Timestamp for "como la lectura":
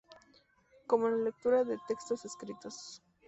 0.87-1.63